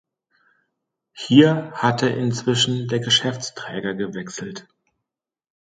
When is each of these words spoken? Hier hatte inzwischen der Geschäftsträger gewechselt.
Hier 1.13 1.73
hatte 1.73 2.09
inzwischen 2.09 2.87
der 2.87 3.01
Geschäftsträger 3.01 3.93
gewechselt. 3.93 4.67